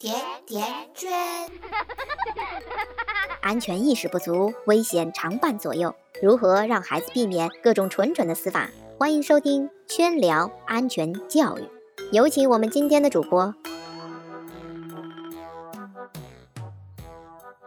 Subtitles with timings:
[0.00, 0.14] 甜
[0.46, 1.12] 甜圈，
[3.42, 5.94] 安全意识不足，危险常伴左右。
[6.22, 8.70] 如何让孩子避免各种蠢蠢的死法？
[8.98, 11.68] 欢迎收听圈聊安全教育。
[12.12, 13.54] 有请我们今天的主播。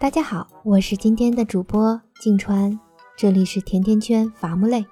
[0.00, 2.80] 大家好，我是今天的主播静川，
[3.16, 4.84] 这里是甜甜圈伐木累。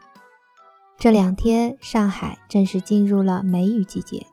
[0.97, 4.25] 这两天，上海正式进入了梅雨季节。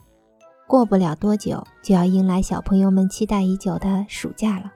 [0.71, 4.71] 过不了多久，就要迎来小朋友们期待已久的暑假了。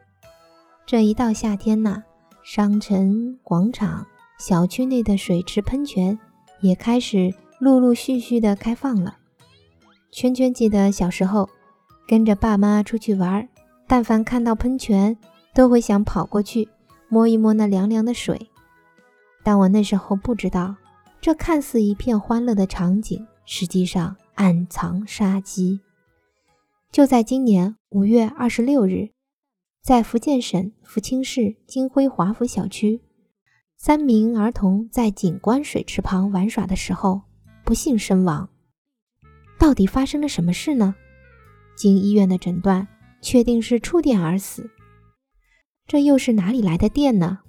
[0.85, 2.03] 这一到夏天呢，
[2.43, 4.05] 商城、广场、
[4.37, 6.19] 小区内的水池、喷泉
[6.59, 9.15] 也开始陆陆续续的开放了。
[10.11, 11.49] 圈圈记得小时候
[12.05, 13.47] 跟着爸妈出去玩，
[13.87, 15.17] 但凡看到喷泉，
[15.53, 16.67] 都会想跑过去
[17.07, 18.49] 摸一摸那凉凉的水。
[19.45, 20.75] 但我那时候不知道，
[21.21, 25.81] 这看似一片欢乐的场景，实际上暗藏杀机。
[26.91, 29.09] 就在今年五月二十六日，
[29.81, 33.01] 在福建省福清市金辉华府小区，
[33.77, 37.23] 三名儿童在景观水池旁玩耍的时候
[37.63, 38.49] 不幸身亡。
[39.57, 40.95] 到底发生了什么事呢？
[41.75, 42.87] 经医院的诊断，
[43.21, 44.69] 确定是触电而死。
[45.87, 47.39] 这又是哪里来的电呢？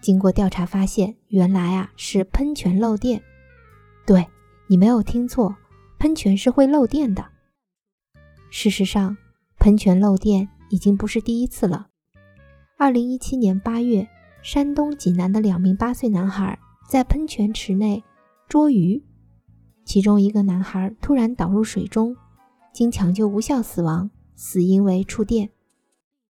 [0.00, 3.22] 经过调查发现，原来啊是喷泉漏电。
[4.06, 4.26] 对
[4.66, 5.56] 你没有听错，
[6.04, 7.24] 喷泉是会漏电的。
[8.50, 9.16] 事实上，
[9.58, 11.86] 喷泉漏电已经不是第一次了。
[12.76, 14.06] 二零一七年八月，
[14.42, 18.04] 山东济南的两名八岁男孩在喷泉池内
[18.50, 19.02] 捉鱼，
[19.86, 22.14] 其中一个男孩突然倒入水中，
[22.70, 25.48] 经抢救无效死亡，死因为触电。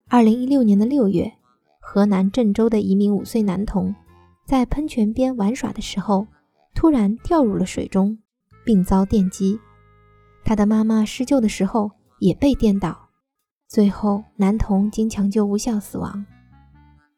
[0.06, 1.32] 二零一六年的六月，
[1.80, 3.92] 河南郑州的一名五岁男童
[4.46, 6.28] 在喷泉边玩耍的时候，
[6.76, 8.16] 突然掉入了水中，
[8.64, 9.60] 并遭电击。
[10.44, 11.90] 他的妈妈施救的时候。
[12.20, 13.10] 也被电倒，
[13.68, 16.24] 最后男童经抢救无效死亡。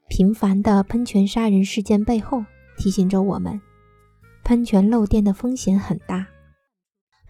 [0.09, 2.45] 频繁的喷泉杀人事件背后
[2.77, 3.61] 提醒着我们，
[4.43, 6.27] 喷泉漏电的风险很大。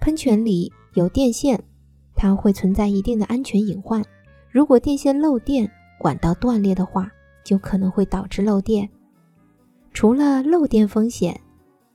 [0.01, 1.63] 喷泉里有电线，
[2.15, 4.03] 它会存在一定的安全隐患。
[4.51, 7.11] 如果电线漏电、管道断裂的话，
[7.45, 8.89] 就可能会导致漏电。
[9.93, 11.39] 除了漏电风险，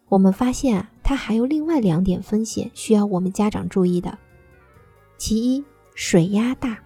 [0.09, 4.17] 我们发现啊，它还有另外两点风险需要我们家长注意的。
[5.17, 5.61] 其一。
[5.93, 6.81] 水压大，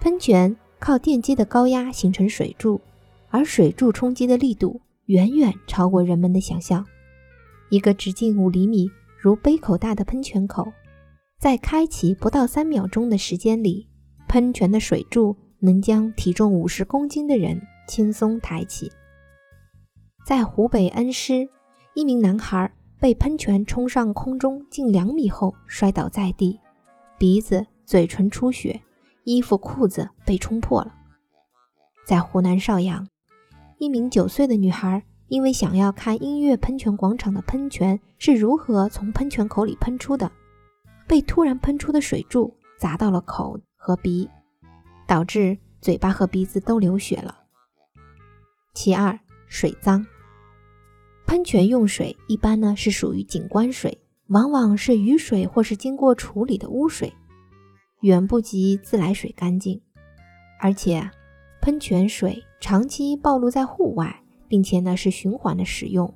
[0.00, 2.80] 喷泉靠电机的高压形成水柱，
[3.30, 6.84] 而水柱冲击的力度远远超过人们的想象。
[7.70, 10.72] 一个直径五厘米、如杯口大的喷泉口，
[11.38, 13.86] 在开启不到三秒钟的时间里，
[14.28, 18.90] 喷泉的水柱能将体重五十公斤的人轻松抬起。
[20.26, 21.48] 在湖北恩施，
[21.94, 22.68] 一名男孩
[23.02, 26.60] 被喷泉冲上空中近两米后摔倒在地，
[27.18, 27.66] 鼻子。
[27.84, 28.80] 嘴唇出血，
[29.24, 30.94] 衣服裤子被冲破了。
[32.06, 33.06] 在湖南邵阳，
[33.78, 40.30] 一名九岁的女孩因为想要看音乐喷泉广场的喷泉是如何从喷泉口里喷出的，
[41.08, 44.30] 被突然喷出的水柱砸到了口和鼻，
[45.08, 47.36] 导致嘴巴和鼻子都流血了。
[48.72, 50.06] 其二，水脏。
[51.32, 57.10] 喷泉用水一般呢是属于景观水，往往是雨水或是经过处理的污水。
[58.02, 59.80] 远不及自来水干净，
[60.60, 61.10] 而且
[61.62, 64.14] 喷泉水长期暴露在户外，
[64.46, 66.12] 并且呢是循环的使用，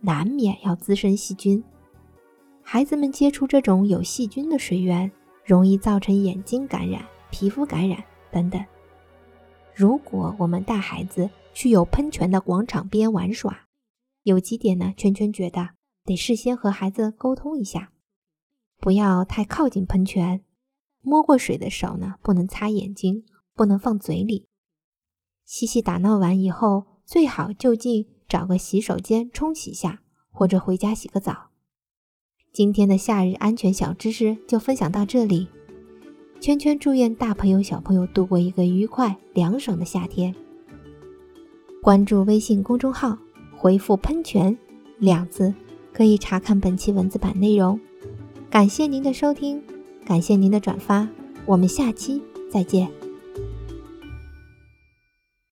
[0.00, 1.62] 难免要滋生细菌。
[2.62, 5.12] 孩子们接触这种有细菌的水源，
[5.44, 8.64] 容易造成眼睛感染、皮肤感染等等。
[9.74, 13.54] 如果我们带孩子去有喷泉的广场边玩耍，
[14.24, 14.92] 有几点呢？
[14.96, 15.70] 圈圈觉得
[16.04, 17.92] 得事先和孩子沟通一下，
[18.78, 20.42] 不要太靠近喷泉。
[21.02, 24.48] 摸过水的手呢，不能擦眼睛，不能放嘴里。
[25.44, 31.50] 嬉戏打闹完以后，最好就近找个洗手间冲洗一下，或者回家洗个澡。
[32.50, 35.48] 今天的夏日安全小知识就分享到这里。
[36.40, 40.34] 圈圈祝愿大朋友小朋友度过一个愉快凉爽的夏天。
[41.82, 43.18] 关注微信公众号，
[43.64, 44.58] 回复“喷泉”
[45.00, 45.54] 两字，
[45.90, 47.80] 可以查看本期文字版内容。
[48.50, 49.62] 感谢您的收听。
[50.04, 51.08] 感谢您的转发，
[51.46, 52.20] 我们下期
[52.52, 53.03] 再见。